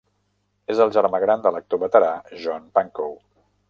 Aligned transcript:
És 0.75 0.81
el 0.85 0.93
germà 0.95 1.21
gran 1.25 1.45
de 1.45 1.53
l'actor 1.57 1.85
veterà 1.87 2.11
John 2.47 2.69
Pankow. 2.79 3.19